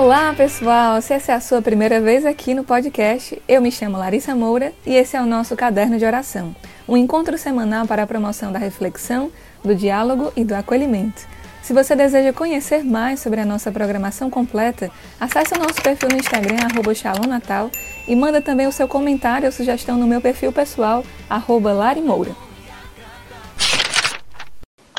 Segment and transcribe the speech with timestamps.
[0.00, 1.02] Olá, pessoal!
[1.02, 4.72] Se essa é a sua primeira vez aqui no podcast, eu me chamo Larissa Moura
[4.86, 6.56] e esse é o nosso Caderno de Oração,
[6.88, 9.30] um encontro semanal para a promoção da reflexão,
[9.62, 11.20] do diálogo e do acolhimento.
[11.62, 14.90] Se você deseja conhecer mais sobre a nossa programação completa,
[15.20, 16.94] acesse o nosso perfil no Instagram, arroba
[17.28, 17.70] Natal,
[18.08, 22.49] e manda também o seu comentário ou sugestão no meu perfil pessoal, Larimoura.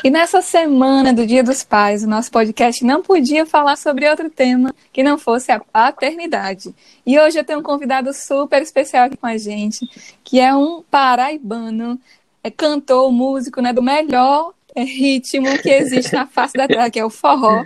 [0.04, 4.28] E nessa semana do Dia dos Pais, o nosso podcast não podia falar sobre outro
[4.28, 6.74] tema que não fosse a paternidade.
[7.06, 9.88] E hoje eu tenho um convidado super especial aqui com a gente,
[10.24, 12.00] que é um paraibano,
[12.42, 16.98] é cantor, músico, né, do melhor é, ritmo que existe na face da terra, que
[16.98, 17.62] é o forró.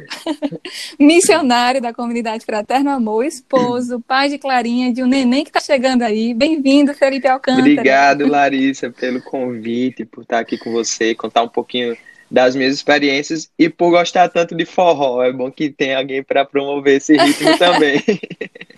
[1.01, 6.03] Missionário da comunidade Fraterno Amor, esposo, pai de Clarinha, de um neném que está chegando
[6.03, 6.35] aí.
[6.35, 7.63] Bem-vindo, Felipe Alcântara.
[7.63, 11.97] Obrigado, Larissa, pelo convite, por estar aqui com você, contar um pouquinho
[12.30, 15.23] das minhas experiências e por gostar tanto de forró.
[15.23, 18.02] É bom que tem alguém para promover esse ritmo também.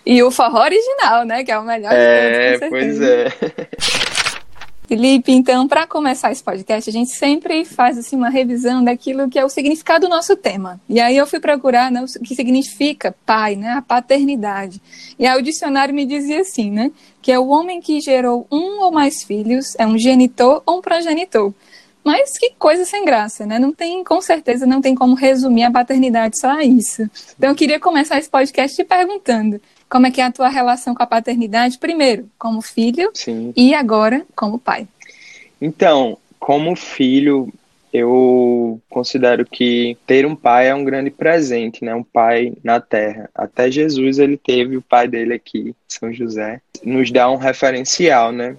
[0.05, 1.43] e o forró original, né?
[1.43, 3.27] Que é o melhor é, de todos, pois é.
[4.89, 9.37] Felipe, então, para começar esse podcast, a gente sempre faz assim uma revisão daquilo que
[9.37, 10.81] é o significado do nosso tema.
[10.89, 14.81] E aí eu fui procurar né, o que significa pai, né, a paternidade.
[15.19, 18.81] E aí o dicionário me dizia assim, né, que é o homem que gerou um
[18.81, 21.53] ou mais filhos, é um genitor ou um progenitor.
[22.03, 23.59] Mas que coisa sem graça, né?
[23.59, 27.03] Não tem, com certeza, não tem como resumir a paternidade só a isso.
[27.37, 30.93] Então, eu queria começar esse podcast te perguntando como é que é a tua relação
[30.93, 33.53] com a paternidade, primeiro, como filho Sim.
[33.55, 34.87] e agora como pai.
[35.61, 37.51] Então, como filho,
[37.91, 41.93] eu considero que ter um pai é um grande presente, né?
[41.93, 43.29] Um pai na terra.
[43.33, 46.61] Até Jesus ele teve o pai dele aqui, São José.
[46.83, 48.55] Nos dá um referencial, né?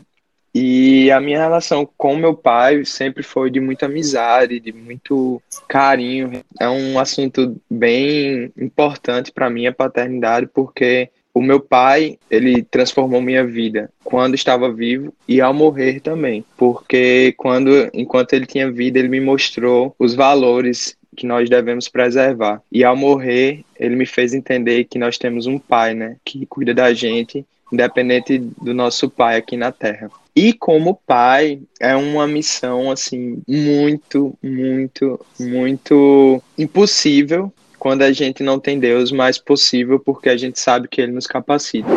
[0.54, 6.42] E a minha relação com meu pai sempre foi de muita amizade, de muito carinho.
[6.58, 13.22] É um assunto bem importante para mim a paternidade, porque o meu pai, ele transformou
[13.22, 18.98] minha vida quando estava vivo e ao morrer também, porque quando enquanto ele tinha vida,
[18.98, 22.62] ele me mostrou os valores que nós devemos preservar.
[22.70, 26.74] E ao morrer, ele me fez entender que nós temos um pai, né, que cuida
[26.74, 30.10] da gente, independente do nosso pai aqui na terra.
[30.34, 38.60] E como pai, é uma missão assim muito, muito, muito impossível quando a gente não
[38.60, 41.88] tem Deus, mas possível porque a gente sabe que ele nos capacita.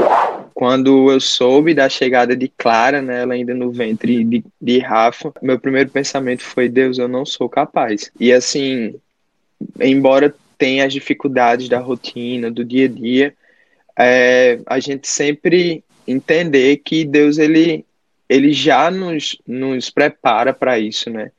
[0.54, 5.34] Quando eu soube da chegada de Clara, né, ela ainda no ventre de, de Rafa,
[5.42, 8.12] meu primeiro pensamento foi: Deus, eu não sou capaz.
[8.20, 8.96] E assim,
[9.82, 13.34] embora tenha as dificuldades da rotina, do dia a dia,
[13.98, 17.86] é, a gente sempre entender que Deus ele
[18.34, 21.32] ele já nos, nos prepara para isso, né?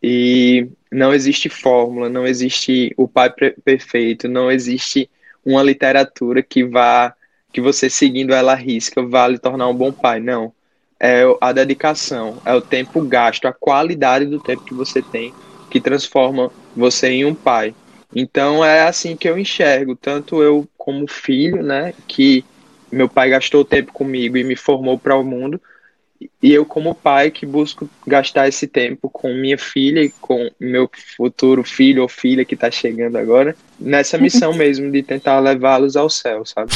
[0.00, 3.32] E não existe fórmula, não existe o pai
[3.64, 5.10] perfeito, não existe
[5.44, 7.14] uma literatura que vá
[7.52, 10.52] que você seguindo ela risca vá lhe tornar um bom pai, não.
[11.00, 15.34] É a dedicação, é o tempo gasto, a qualidade do tempo que você tem
[15.68, 17.74] que transforma você em um pai.
[18.14, 22.44] Então é assim que eu enxergo, tanto eu como filho, né, que
[22.92, 25.60] meu pai gastou tempo comigo e me formou para o mundo,
[26.42, 30.88] e eu como pai que busco gastar esse tempo com minha filha e com meu
[31.16, 36.08] futuro filho ou filha que está chegando agora nessa missão mesmo de tentar levá-los ao
[36.08, 36.72] céu, sabe?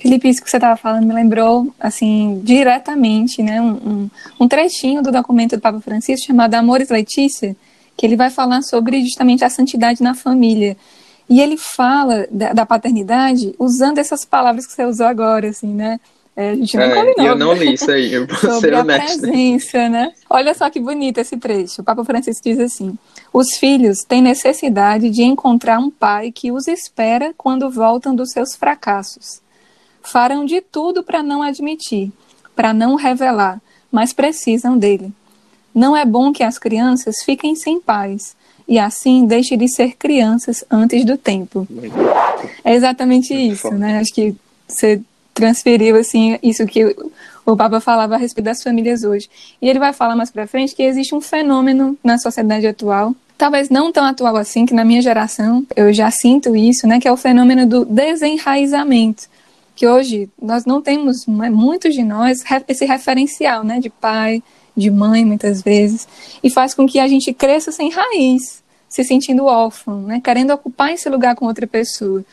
[0.00, 5.10] Felipe, isso que você estava falando me lembrou, assim, diretamente, né, um, um, trechinho do
[5.10, 7.56] documento do Papa Francisco chamado Amores Letícia,
[7.96, 10.76] que ele vai falar sobre justamente a santidade na família.
[11.28, 15.98] E ele fala da, da paternidade usando essas palavras que você usou agora, assim, né?
[16.38, 17.26] É, a gente não é, combinou.
[17.26, 19.18] Eu não li isso aí, eu vou Sobre ser honesto.
[19.18, 20.12] a presença, né?
[20.30, 21.80] Olha só que bonito esse trecho.
[21.80, 22.96] O Papa Francisco diz assim:
[23.32, 28.54] Os filhos têm necessidade de encontrar um pai que os espera quando voltam dos seus
[28.54, 29.40] fracassos.
[30.00, 32.12] Farão de tudo para não admitir,
[32.54, 33.60] para não revelar,
[33.90, 35.12] mas precisam dele.
[35.74, 38.36] Não é bom que as crianças fiquem sem pais
[38.68, 41.66] e assim deixem de ser crianças antes do tempo.
[42.62, 43.98] É exatamente isso, né?
[43.98, 44.36] Acho que
[44.68, 45.02] você
[45.38, 46.96] transferiu assim isso que
[47.46, 49.30] o Papa falava a respeito das famílias hoje.
[49.62, 53.70] E ele vai falar mais para frente que existe um fenômeno na sociedade atual, talvez
[53.70, 57.12] não tão atual assim, que na minha geração eu já sinto isso, né, que é
[57.12, 59.28] o fenômeno do desenraizamento.
[59.76, 64.42] Que hoje nós não temos, né, muitos de nós, esse referencial, né, de pai,
[64.76, 66.08] de mãe, muitas vezes,
[66.42, 70.92] e faz com que a gente cresça sem raiz, se sentindo órfão, né, querendo ocupar
[70.92, 72.24] esse lugar com outra pessoa.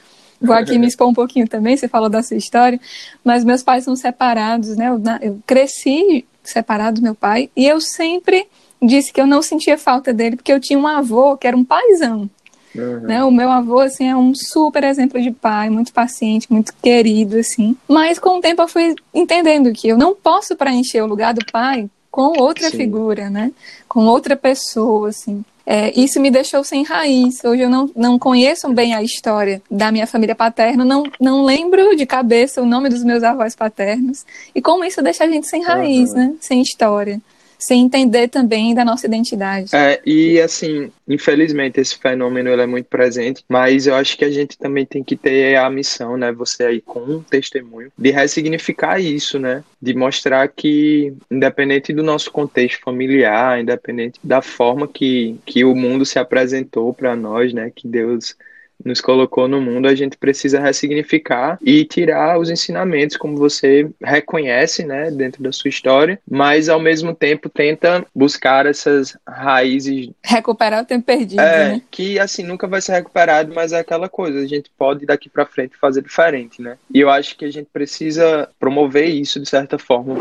[0.42, 2.80] Vou aqui me expor um pouquinho também, você falou da sua história,
[3.24, 4.90] mas meus pais são separados, né?
[4.90, 8.48] Eu, eu cresci separado do meu pai e eu sempre
[8.82, 11.64] disse que eu não sentia falta dele porque eu tinha um avô que era um
[11.64, 12.30] paizão.
[12.76, 13.00] Uhum.
[13.02, 13.24] Né?
[13.24, 17.76] O meu avô, assim, é um super exemplo de pai, muito paciente, muito querido, assim.
[17.88, 21.46] Mas com o tempo eu fui entendendo que eu não posso preencher o lugar do
[21.52, 22.78] pai com outra Sim.
[22.78, 23.52] figura, né?
[23.90, 25.44] Com outra pessoa, assim.
[25.66, 27.44] É, isso me deixou sem raiz.
[27.44, 31.94] Hoje eu não, não conheço bem a história da minha família paterna, não, não lembro
[31.94, 34.26] de cabeça o nome dos meus avós paternos.
[34.56, 36.16] E como isso deixa a gente sem raiz, uhum.
[36.16, 36.36] né?
[36.40, 37.20] Sem história
[37.66, 39.76] sem entender também da nossa identidade.
[39.76, 44.30] É, e assim, infelizmente esse fenômeno ele é muito presente, mas eu acho que a
[44.30, 49.00] gente também tem que ter a missão, né, você aí com um testemunho, de ressignificar
[49.00, 55.64] isso, né, de mostrar que independente do nosso contexto familiar, independente da forma que, que
[55.64, 58.36] o mundo se apresentou para nós, né, que Deus
[58.84, 64.84] nos colocou no mundo, a gente precisa ressignificar e tirar os ensinamentos como você reconhece,
[64.84, 70.86] né, dentro da sua história, mas ao mesmo tempo tenta buscar essas raízes recuperar o
[70.86, 71.82] tempo perdido, é, né?
[71.90, 75.46] que assim nunca vai ser recuperado, mas é aquela coisa, a gente pode daqui para
[75.46, 76.78] frente fazer diferente, né?
[76.94, 80.16] E eu acho que a gente precisa promover isso de certa forma.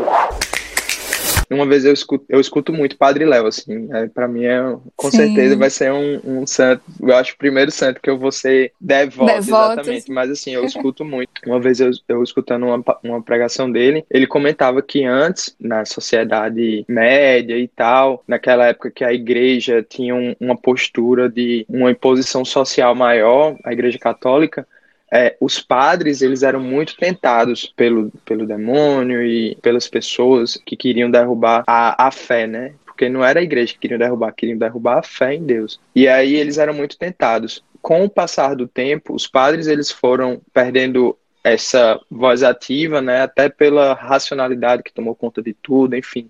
[1.49, 5.11] Uma vez eu escuto, eu escuto muito Padre Léo, assim, é, para mim é, com
[5.11, 5.17] Sim.
[5.17, 8.71] certeza vai ser um, um, santo, eu acho o primeiro santo que eu vou ser
[8.79, 11.31] devoto, devoto exatamente, mas assim, eu escuto muito.
[11.45, 16.85] Uma vez eu, eu escutando uma, uma pregação dele, ele comentava que antes, na sociedade
[16.87, 22.43] média e tal, naquela época que a igreja tinha um, uma postura de uma imposição
[22.43, 24.67] social maior, a igreja católica,
[25.15, 31.09] é, os padres eles eram muito tentados pelo, pelo demônio e pelas pessoas que queriam
[31.09, 32.73] derrubar a, a fé, né?
[32.85, 35.79] Porque não era a igreja que queriam derrubar, queriam derrubar a fé em Deus.
[35.95, 37.63] E aí eles eram muito tentados.
[37.81, 43.21] Com o passar do tempo, os padres eles foram perdendo essa voz ativa, né?
[43.21, 46.29] Até pela racionalidade que tomou conta de tudo, enfim.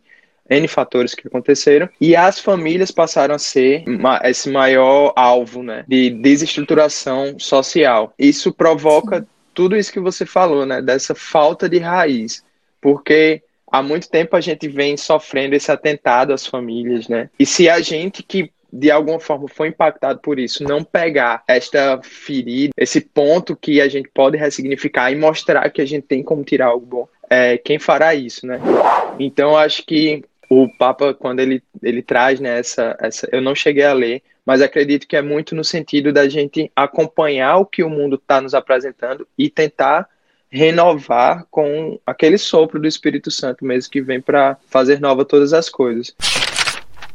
[0.50, 3.84] N fatores que aconteceram, e as famílias passaram a ser
[4.24, 8.14] esse maior alvo né, de desestruturação social.
[8.18, 9.28] Isso provoca Sim.
[9.54, 12.44] tudo isso que você falou, né, dessa falta de raiz,
[12.80, 17.30] porque há muito tempo a gente vem sofrendo esse atentado às famílias, né?
[17.40, 22.00] E se a gente que de alguma forma foi impactado por isso, não pegar esta
[22.04, 26.44] ferida, esse ponto que a gente pode ressignificar e mostrar que a gente tem como
[26.44, 28.60] tirar algo bom, é, quem fará isso, né?
[29.18, 33.28] Então acho que o Papa, quando ele, ele traz né, essa, essa.
[33.32, 37.58] Eu não cheguei a ler, mas acredito que é muito no sentido da gente acompanhar
[37.58, 40.08] o que o mundo está nos apresentando e tentar
[40.50, 45.70] renovar com aquele sopro do Espírito Santo mesmo que vem para fazer nova todas as
[45.70, 46.16] coisas.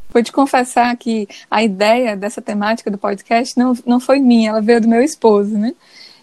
[0.09, 4.61] Vou te confessar que a ideia dessa temática do podcast não, não foi minha, ela
[4.61, 5.73] veio do meu esposo, né?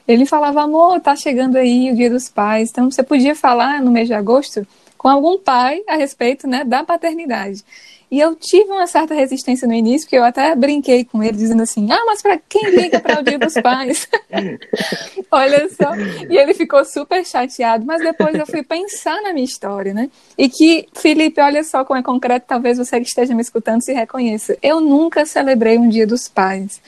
[0.07, 3.91] Ele falava, amor, tá chegando aí o Dia dos Pais, então você podia falar no
[3.91, 4.67] mês de agosto
[4.99, 7.65] com algum pai a respeito né, da paternidade.
[8.11, 11.63] E eu tive uma certa resistência no início, porque eu até brinquei com ele, dizendo
[11.63, 14.09] assim: ah, mas para quem liga para o Dia dos Pais?
[15.31, 15.95] Olha só.
[16.29, 20.11] E ele ficou super chateado, mas depois eu fui pensar na minha história, né?
[20.39, 23.93] E que, Felipe, olha só como é concreto, talvez você que esteja me escutando se
[23.93, 24.57] reconheça.
[24.63, 26.81] Eu nunca celebrei um Dia dos Pais.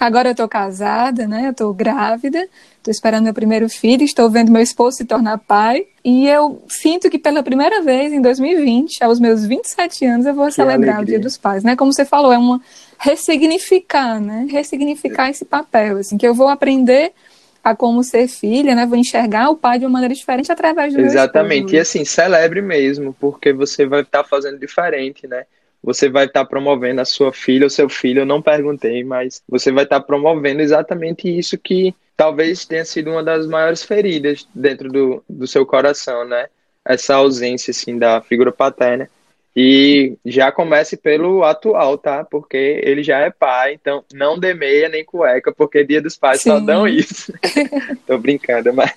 [0.00, 1.46] Agora eu estou casada, né?
[1.46, 2.48] Eu estou grávida,
[2.84, 5.86] estou esperando meu primeiro filho, estou vendo meu esposo se tornar pai.
[6.04, 10.46] E eu sinto que pela primeira vez em 2020, aos meus 27 anos, eu vou
[10.46, 11.02] que celebrar alegria.
[11.02, 11.74] o Dia dos Pais, né?
[11.74, 12.60] Como você falou, é uma
[12.98, 14.46] ressignificar, né?
[14.50, 17.12] Ressignificar esse papel, assim, que eu vou aprender
[17.62, 18.84] a como ser filha, né?
[18.84, 21.74] Vou enxergar o pai de uma maneira diferente através do Exatamente.
[21.74, 25.44] E assim, celebre mesmo, porque você vai estar fazendo diferente, né?
[25.82, 29.42] você vai estar tá promovendo a sua filha ou seu filho, eu não perguntei, mas
[29.46, 34.46] você vai estar tá promovendo exatamente isso que talvez tenha sido uma das maiores feridas
[34.54, 36.48] dentro do, do seu coração, né?
[36.84, 39.08] Essa ausência, assim, da figura paterna.
[39.56, 42.24] E já comece pelo atual, tá?
[42.24, 46.40] Porque ele já é pai, então não dê meia nem cueca, porque dia dos pais
[46.40, 46.50] Sim.
[46.50, 47.32] só dão isso.
[48.04, 48.92] Tô brincando, mas.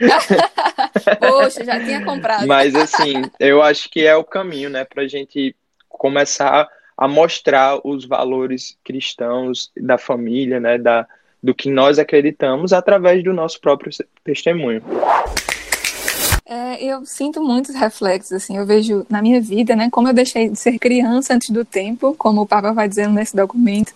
[1.20, 2.48] Poxa, já tinha comprado.
[2.48, 5.54] Mas assim, eu acho que é o caminho, né, pra gente
[5.88, 11.06] começar a mostrar os valores cristãos da família, né, da,
[11.42, 13.90] do que nós acreditamos através do nosso próprio
[14.24, 14.82] testemunho.
[16.44, 20.50] É, eu sinto muitos reflexos, assim, eu vejo na minha vida, né, como eu deixei
[20.50, 23.94] de ser criança antes do tempo, como o Papa vai dizendo nesse documento,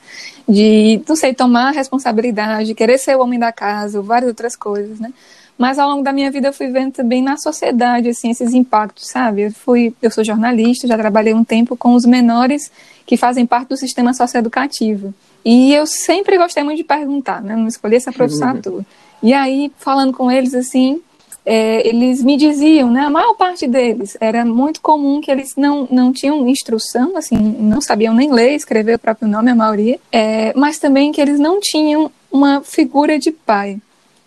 [0.48, 5.12] de, não sei, tomar responsabilidade, querer ser o homem da casa, várias outras coisas, né,
[5.58, 9.08] mas ao longo da minha vida eu fui vendo também na sociedade assim esses impactos,
[9.08, 9.42] sabe?
[9.42, 12.70] Eu fui, eu sou jornalista, já trabalhei um tempo com os menores
[13.06, 15.14] que fazem parte do sistema socioeducativo.
[15.46, 17.54] E eu sempre gostei muito de perguntar, né?
[17.54, 18.84] Não escolhi essa profissão à toa.
[19.22, 21.00] E aí, falando com eles assim,
[21.44, 25.86] é, eles me diziam, né, a maior parte deles, era muito comum que eles não,
[25.88, 30.52] não tinham instrução, assim, não sabiam nem ler, escrever o próprio nome, a maioria, é,
[30.56, 33.78] mas também que eles não tinham uma figura de pai.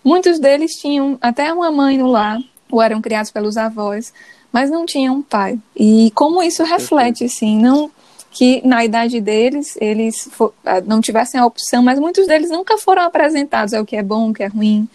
[0.01, 2.39] Muitos deles tinham até uma mãe no lar,
[2.71, 4.13] ou eram criados pelos avós,
[4.53, 5.59] mas não tinham um pai.
[5.75, 7.91] E como isso reflete, assim, não
[8.31, 10.29] que na idade deles eles
[10.65, 14.29] ah, não tivessem a opção, mas muitos deles nunca foram apresentados ao que é bom,
[14.29, 14.87] o que é ruim,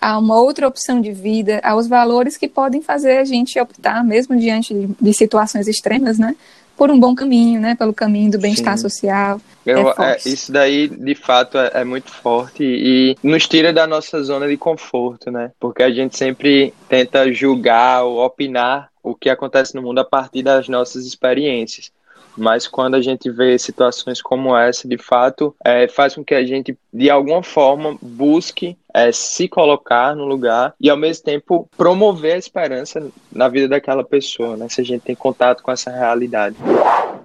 [0.00, 4.36] a uma outra opção de vida, aos valores que podem fazer a gente optar, mesmo
[4.36, 6.36] diante de, de situações extremas, né?
[6.76, 7.74] Por um bom caminho, né?
[7.74, 9.40] Pelo caminho do bem-estar social.
[9.66, 13.84] Eu, é, é isso daí, de fato, é, é, muito forte e nos tira da
[13.84, 15.50] nossa zona de conforto, né?
[15.58, 20.44] Porque a gente sempre tenta julgar ou opinar o que acontece no mundo a partir
[20.44, 21.90] das nossas experiências
[22.38, 26.44] mas quando a gente vê situações como essa, de fato, é, faz com que a
[26.44, 32.34] gente, de alguma forma, busque é, se colocar no lugar e, ao mesmo tempo, promover
[32.34, 34.68] a esperança na vida daquela pessoa, né?
[34.68, 36.56] Se a gente tem contato com essa realidade.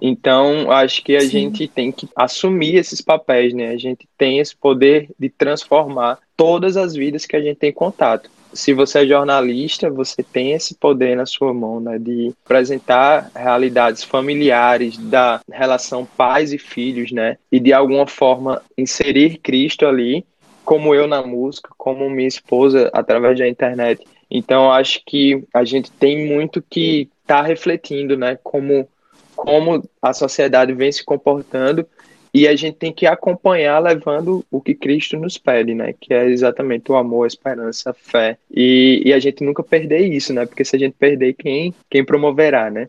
[0.00, 1.28] Então, acho que a Sim.
[1.28, 3.70] gente tem que assumir esses papéis, né?
[3.70, 8.28] A gente tem esse poder de transformar todas as vidas que a gente tem contato
[8.54, 14.04] se você é jornalista, você tem esse poder na sua mão, né, de apresentar realidades
[14.04, 20.24] familiares da relação pais e filhos, né, e de alguma forma inserir Cristo ali,
[20.64, 24.04] como eu na música, como minha esposa através da internet.
[24.30, 28.88] Então, acho que a gente tem muito que estar tá refletindo, né, como
[29.36, 31.86] como a sociedade vem se comportando
[32.34, 35.94] e a gente tem que acompanhar levando o que Cristo nos pede, né?
[36.00, 38.36] Que é exatamente o amor, a esperança, a fé.
[38.50, 40.44] E, e a gente nunca perder isso, né?
[40.44, 42.88] Porque se a gente perder, quem, quem promoverá, né?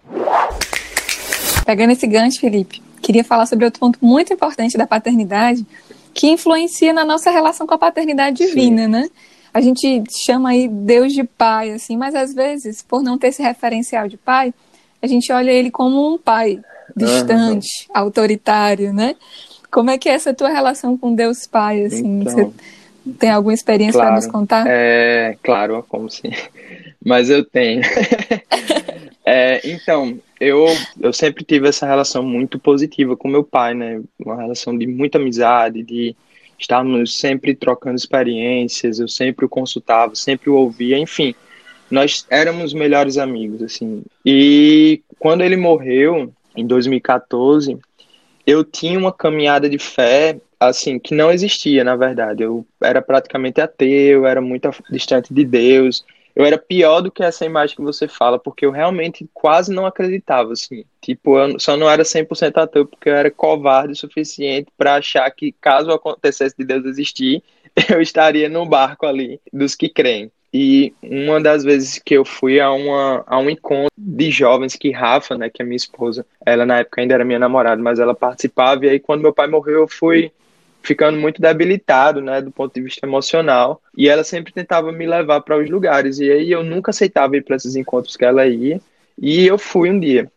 [1.64, 5.64] Pegando esse gancho, Felipe, queria falar sobre outro ponto muito importante da paternidade
[6.12, 8.88] que influencia na nossa relação com a paternidade divina, Sim.
[8.88, 9.10] né?
[9.54, 13.44] A gente chama aí Deus de pai, assim, mas às vezes, por não ter esse
[13.44, 14.52] referencial de pai,
[15.02, 16.60] a gente olha ele como um pai
[16.96, 18.02] distante, uhum.
[18.02, 19.16] autoritário, né?
[19.72, 22.22] Como é que é essa tua relação com Deus Pai, assim?
[22.22, 22.52] Então, você
[23.20, 24.66] tem alguma experiência claro, para nos contar?
[24.68, 26.32] É, claro, como sim.
[27.04, 27.82] Mas eu tenho.
[29.26, 30.66] é, então, eu,
[31.00, 34.02] eu sempre tive essa relação muito positiva com meu pai, né?
[34.20, 36.16] Uma relação de muita amizade, de
[36.58, 41.36] estarmos sempre trocando experiências, eu sempre o consultava, sempre o ouvia, enfim.
[41.92, 44.04] Nós éramos melhores amigos, assim.
[44.26, 47.78] E quando ele morreu, em 2014,
[48.46, 52.44] eu tinha uma caminhada de fé assim que não existia, na verdade.
[52.44, 56.06] Eu era praticamente ateu, era muito distante de Deus.
[56.36, 59.86] Eu era pior do que essa imagem que você fala, porque eu realmente quase não
[59.86, 60.84] acreditava, assim.
[61.02, 65.30] Tipo, eu só não era 100% ateu porque eu era covarde o suficiente para achar
[65.32, 67.42] que caso acontecesse de Deus existir,
[67.90, 70.30] eu estaria no barco ali dos que creem.
[70.58, 74.90] E uma das vezes que eu fui a, uma, a um encontro de jovens que
[74.90, 78.16] Rafa, né, que é minha esposa, ela na época ainda era minha namorada, mas ela
[78.16, 80.32] participava, e aí quando meu pai morreu eu fui
[80.82, 85.42] ficando muito debilitado, né, do ponto de vista emocional, e ela sempre tentava me levar
[85.42, 88.80] para os lugares, e aí eu nunca aceitava ir para esses encontros que ela ia,
[89.22, 90.32] e eu fui um dia.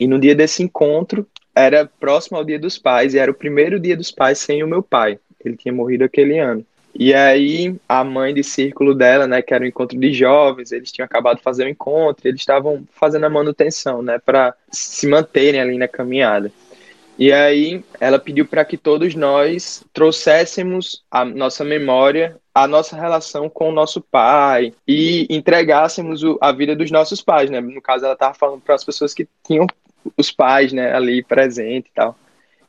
[0.00, 3.78] E no dia desse encontro, era próximo ao Dia dos Pais, e era o primeiro
[3.78, 5.16] Dia dos Pais sem o meu pai.
[5.44, 6.66] Ele tinha morrido aquele ano.
[6.96, 10.92] E aí a mãe de círculo dela, né, que era um encontro de jovens, eles
[10.92, 15.06] tinham acabado de fazer o um encontro, eles estavam fazendo a manutenção, né, para se
[15.08, 16.52] manterem ali na caminhada.
[17.18, 23.48] E aí ela pediu para que todos nós trouxéssemos a nossa memória, a nossa relação
[23.48, 27.60] com o nosso pai e entregássemos a vida dos nossos pais, né?
[27.60, 29.66] No caso ela estava falando para as pessoas que tinham
[30.16, 32.16] os pais, né, ali presente e tal.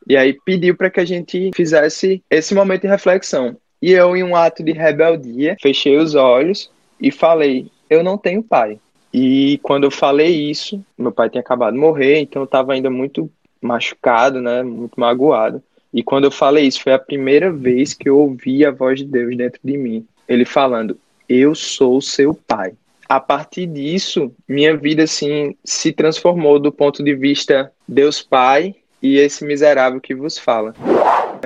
[0.07, 3.57] E aí pediu para que a gente fizesse esse momento de reflexão.
[3.81, 8.43] E eu, em um ato de rebeldia, fechei os olhos e falei: Eu não tenho
[8.43, 8.79] pai.
[9.13, 12.89] E quando eu falei isso, meu pai tinha acabado de morrer, então eu estava ainda
[12.89, 15.63] muito machucado, né, muito magoado.
[15.93, 19.05] E quando eu falei isso, foi a primeira vez que eu ouvi a voz de
[19.05, 20.05] Deus dentro de mim.
[20.27, 20.97] Ele falando:
[21.29, 22.73] Eu sou seu pai.
[23.07, 29.17] A partir disso, minha vida assim se transformou do ponto de vista Deus Pai e
[29.17, 30.73] esse miserável que vos fala.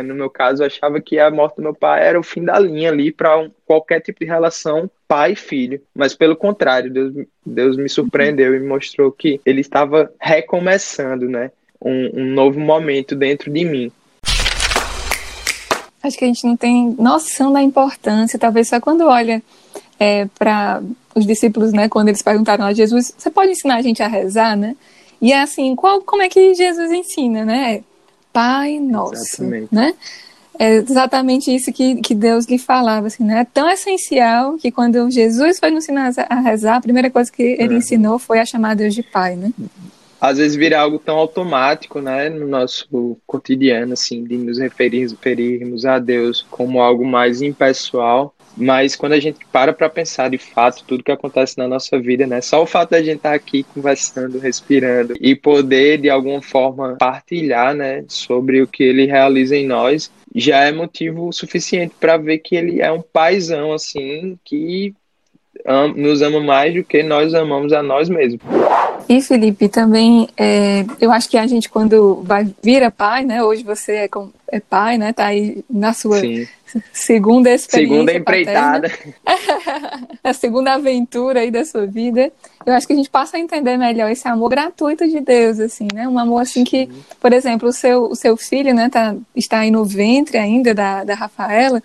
[0.04, 2.58] No meu caso, eu achava que a morte do meu pai era o fim da
[2.60, 7.14] linha ali para um, qualquer tipo de relação pai filho, mas pelo contrário, Deus,
[7.44, 11.52] Deus me surpreendeu e mostrou que ele estava recomeçando, né?
[11.82, 13.92] Um, um novo momento dentro de mim.
[16.04, 19.42] Acho que a gente não tem noção da importância, talvez só quando olha
[20.00, 20.82] é, para
[21.16, 24.56] os discípulos, né, quando eles perguntaram a Jesus, você pode ensinar a gente a rezar,
[24.56, 24.76] né?
[25.22, 27.84] E é assim, qual, como é que Jesus ensina, né?
[28.32, 29.74] Pai Nosso, Exatamente.
[29.74, 29.94] né?
[30.58, 33.42] É exatamente isso que, que Deus lhe falava, assim, né?
[33.42, 37.42] É tão essencial que quando Jesus foi nos ensinar a rezar, a primeira coisa que
[37.42, 37.78] ele uhum.
[37.78, 39.54] ensinou foi a chamar Deus de Pai, né?
[40.20, 45.86] Às vezes vira algo tão automático, né, no nosso cotidiano, assim, de nos referirmos, referirmos
[45.86, 50.84] a Deus como algo mais impessoal, mas quando a gente para para pensar de fato
[50.86, 52.42] tudo que acontece na nossa vida, né?
[52.42, 56.98] Só o fato da gente estar tá aqui conversando, respirando e poder de alguma forma
[57.00, 62.40] partilhar, né, sobre o que ele realiza em nós, já é motivo suficiente para ver
[62.40, 64.94] que ele é um paizão assim que
[65.96, 68.42] nos ama mais do que nós amamos a nós mesmos.
[69.08, 73.44] E Felipe, também é, eu acho que a gente quando vai vira pai, né?
[73.44, 74.10] Hoje você é,
[74.52, 75.14] é pai, né?
[75.14, 76.48] Tá aí na sua Sim.
[76.92, 77.96] segunda experiência.
[77.96, 78.92] Segunda empreitada.
[80.24, 82.32] a segunda aventura aí da sua vida.
[82.66, 85.88] Eu acho que a gente passa a entender melhor esse amor gratuito de Deus, assim,
[85.94, 86.08] né?
[86.08, 86.90] Um amor assim que,
[87.20, 88.90] por exemplo, o seu, o seu filho, né?
[88.90, 91.82] Tá, está aí no ventre ainda da, da Rafaela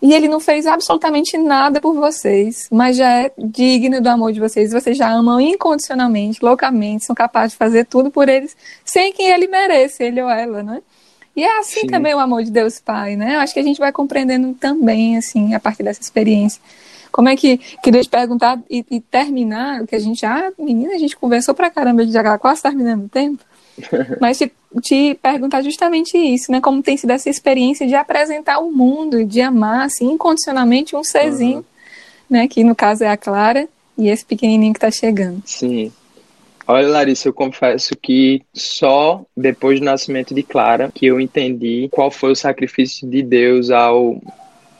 [0.00, 4.40] e ele não fez absolutamente nada por vocês, mas já é digno do amor de
[4.40, 4.72] vocês.
[4.72, 9.48] Vocês já amam incondicionalmente, loucamente, são capazes de fazer tudo por eles sem que ele
[9.48, 10.82] mereça, ele ou ela, né?
[11.36, 11.86] E é assim Sim.
[11.88, 13.34] também o amor de Deus Pai, né?
[13.34, 16.60] Eu acho que a gente vai compreendendo também, assim, a partir dessa experiência.
[17.12, 20.94] Como é que, queria te perguntar e, e terminar, o que a gente já, menina,
[20.94, 23.44] a gente conversou pra caramba, a gente já quase terminando o tempo.
[24.20, 24.50] Mas te,
[24.82, 26.60] te, perguntar justamente isso, né?
[26.60, 31.58] Como tem sido essa experiência de apresentar o mundo, de amar, assim, incondicionalmente um serzinho,
[31.58, 31.64] uhum.
[32.30, 32.48] né?
[32.48, 35.42] Que no caso é a Clara e esse pequenininho que está chegando.
[35.44, 35.92] Sim.
[36.68, 42.10] Olha, Larissa, eu confesso que só depois do nascimento de Clara que eu entendi qual
[42.10, 44.20] foi o sacrifício de Deus ao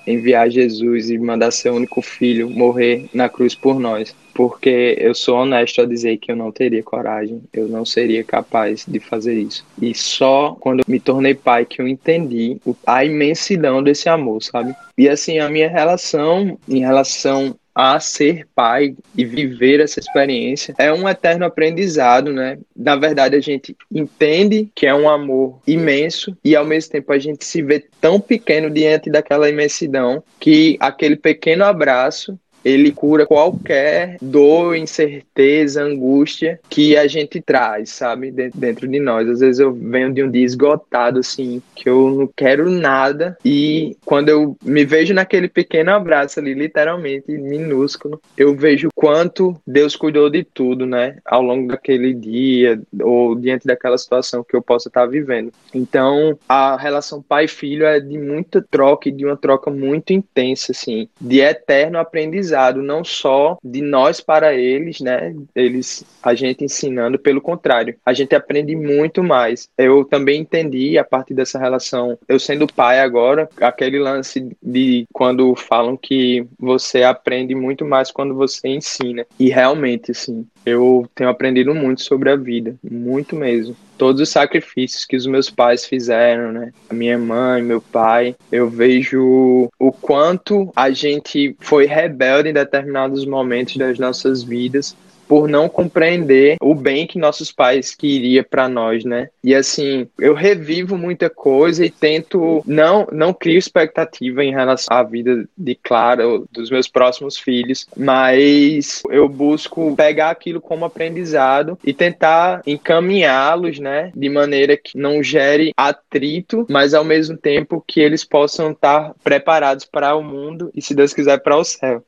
[0.07, 5.39] enviar Jesus e mandar seu único filho morrer na cruz por nós porque eu sou
[5.39, 9.65] honesto a dizer que eu não teria coragem, eu não seria capaz de fazer isso.
[9.81, 14.75] E só quando me tornei pai que eu entendi a imensidão desse amor, sabe?
[14.99, 20.91] E assim, a minha relação em relação a ser pai e viver essa experiência é
[20.91, 22.59] um eterno aprendizado, né?
[22.75, 27.19] Na verdade, a gente entende que é um amor imenso e ao mesmo tempo a
[27.19, 34.17] gente se vê tão pequeno diante daquela imensidão que aquele pequeno abraço ele cura qualquer
[34.21, 39.29] dor, incerteza, angústia que a gente traz, sabe, dentro de nós.
[39.29, 43.97] Às vezes eu venho de um dia esgotado, assim, que eu não quero nada, e
[44.05, 50.29] quando eu me vejo naquele pequeno abraço ali, literalmente minúsculo, eu vejo quanto Deus cuidou
[50.29, 55.07] de tudo, né, ao longo daquele dia, ou diante daquela situação que eu possa estar
[55.07, 55.53] vivendo.
[55.73, 61.09] Então, a relação pai-filho é de muita troca e de uma troca muito intensa, assim,
[61.21, 65.35] de eterno aprendizado aprendizado não só de nós para eles, né?
[65.55, 69.69] Eles, a gente ensinando, pelo contrário, a gente aprende muito mais.
[69.77, 75.55] Eu também entendi a partir dessa relação, eu sendo pai agora, aquele lance de quando
[75.55, 79.27] falam que você aprende muito mais quando você ensina.
[79.39, 85.05] E realmente, assim, eu tenho aprendido muito sobre a vida, muito mesmo todos os sacrifícios
[85.05, 86.73] que os meus pais fizeram, né?
[86.89, 93.25] A minha mãe, meu pai, eu vejo o quanto a gente foi rebelde em determinados
[93.25, 94.95] momentos das nossas vidas
[95.29, 99.29] por não compreender o bem que nossos pais queria para nós, né?
[99.43, 105.03] E assim, eu revivo muita coisa e tento não não crio expectativa em relação à
[105.03, 111.93] vida de Clara, dos meus próximos filhos, mas eu busco pegar aquilo como aprendizado e
[111.93, 118.25] tentar encaminhá-los, né, de maneira que não gere atrito, mas ao mesmo tempo que eles
[118.25, 122.05] possam estar preparados para o mundo e se Deus quiser para o céu.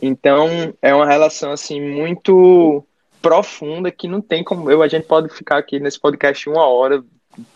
[0.00, 2.84] Então, é uma relação assim muito
[3.20, 7.02] profunda que não tem como eu a gente pode ficar aqui nesse podcast uma hora,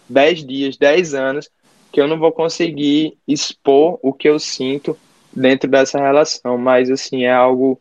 [0.08, 1.48] dez dias, dez anos
[1.92, 4.96] que eu não vou conseguir expor o que eu sinto
[5.32, 7.80] dentro dessa relação, mas assim é algo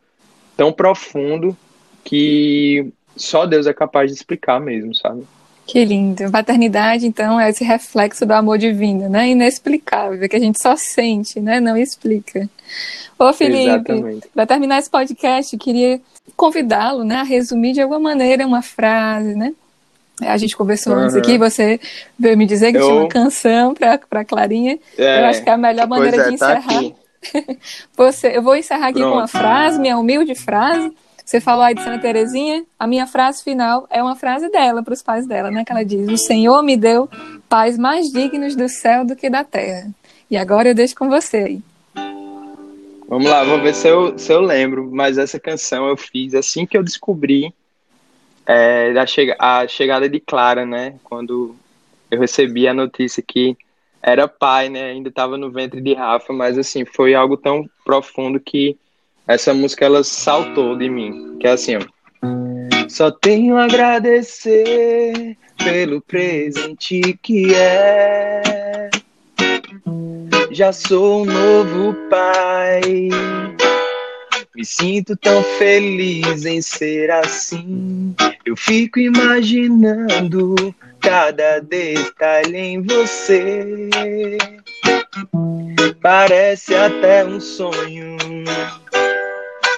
[0.57, 1.55] tão profundo
[2.03, 5.23] que só Deus é capaz de explicar mesmo, sabe?
[5.71, 6.29] Que lindo.
[6.29, 9.29] Paternidade, então, é esse reflexo do amor divino, né?
[9.29, 11.61] Inexplicável, que a gente só sente, né?
[11.61, 12.49] Não explica.
[13.17, 16.01] Ô, Felipe, para terminar esse podcast, queria
[16.35, 19.53] convidá-lo né, a resumir de alguma maneira uma frase, né?
[20.19, 21.03] A gente conversou uhum.
[21.03, 21.79] antes aqui, você
[22.19, 22.81] veio me dizer que eu...
[22.81, 24.77] tinha uma canção para Clarinha.
[24.97, 26.83] É, eu acho que é a melhor maneira é, de tá encerrar.
[26.83, 27.55] Tá
[27.95, 29.13] você, eu vou encerrar aqui Pronto.
[29.13, 30.91] com uma frase, minha humilde frase.
[31.31, 34.93] Você falou aí de Santa Terezinha, a minha frase final é uma frase dela para
[34.93, 35.63] os pais dela, né?
[35.63, 37.07] Que ela diz: "O Senhor me deu
[37.47, 39.89] pais mais dignos do céu do que da terra".
[40.29, 41.61] E agora eu deixo com você aí.
[43.07, 46.65] Vamos lá, vou ver se eu, se eu lembro, mas essa canção eu fiz assim
[46.65, 47.53] que eu descobri
[48.45, 48.93] é,
[49.39, 50.95] a, a chegada de Clara, né?
[51.01, 51.55] Quando
[52.11, 53.55] eu recebi a notícia que
[54.03, 54.91] era pai, né?
[54.91, 58.77] Ainda estava no ventre de Rafa, mas assim, foi algo tão profundo que
[59.31, 61.81] essa música ela saltou de mim, que é assim, ó.
[62.89, 68.89] Só tenho a agradecer pelo presente que é.
[70.51, 73.09] Já sou um novo pai.
[74.53, 78.13] Me sinto tão feliz em ser assim.
[78.45, 83.87] Eu fico imaginando cada detalhe em você.
[86.01, 88.17] Parece até um sonho.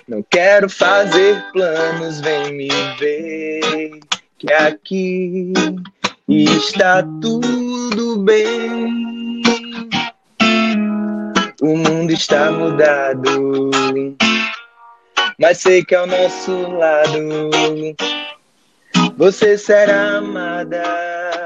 [0.08, 2.68] Não quero fazer planos, vem me
[3.00, 4.00] ver.
[4.38, 5.54] Que aqui
[6.28, 9.42] está tudo bem.
[11.62, 13.72] O mundo está mudado,
[15.40, 17.52] mas sei que ao nosso lado
[19.18, 21.43] você será amada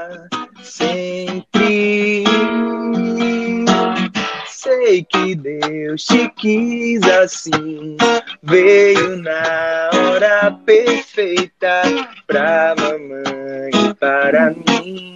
[4.88, 7.98] Sei que Deus te quis assim,
[8.42, 11.82] veio na hora perfeita
[12.26, 15.14] pra mamãe e para mim.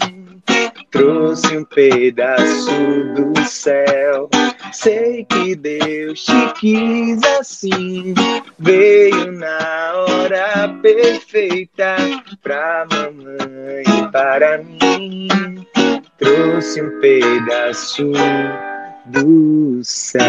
[0.91, 2.71] Trouxe um pedaço
[3.15, 4.29] do céu.
[4.75, 8.13] Sei que Deus te quis assim,
[8.59, 11.97] veio na hora perfeita
[12.43, 15.67] pra mamãe e para mim.
[16.19, 18.13] Trouxe um pedaço
[19.07, 20.23] do céu.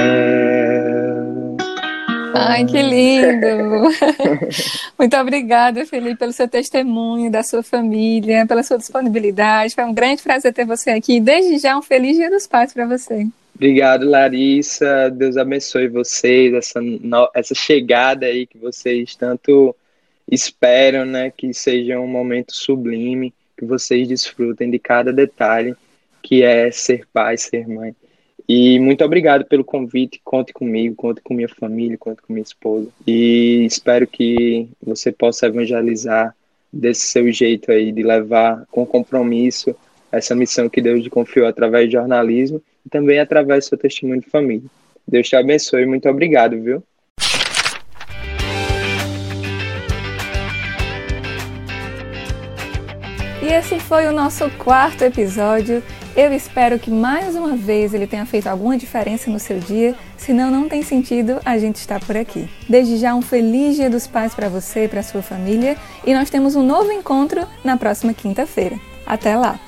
[2.35, 3.89] Ai, que lindo!
[4.97, 9.75] Muito obrigada, Felipe, pelo seu testemunho, da sua família, pela sua disponibilidade.
[9.75, 11.19] Foi um grande prazer ter você aqui.
[11.19, 13.27] Desde já, um feliz Dia dos Pais para você.
[13.53, 15.11] Obrigado, Larissa.
[15.11, 16.79] Deus abençoe vocês, essa,
[17.35, 19.75] essa chegada aí que vocês tanto
[20.29, 21.31] esperam, né?
[21.35, 25.75] Que seja um momento sublime, que vocês desfrutem de cada detalhe
[26.23, 27.93] que é ser pai, ser mãe.
[28.47, 30.19] E muito obrigado pelo convite.
[30.23, 32.89] Conte comigo, conte com minha família, conte com minha esposa.
[33.07, 36.35] E espero que você possa evangelizar
[36.71, 39.75] desse seu jeito aí de levar com compromisso
[40.11, 44.21] essa missão que Deus te confiou através de jornalismo e também através do seu testemunho
[44.21, 44.69] de família.
[45.07, 45.85] Deus te abençoe.
[45.85, 46.83] Muito obrigado, viu?
[53.93, 55.83] Foi o nosso quarto episódio
[56.15, 60.49] eu espero que mais uma vez ele tenha feito alguma diferença no seu dia, senão
[60.49, 62.49] não tem sentido a gente estar por aqui.
[62.67, 66.31] Desde já um feliz Dia dos Pais para você e para sua família, e nós
[66.31, 68.79] temos um novo encontro na próxima quinta-feira.
[69.05, 69.59] Até lá.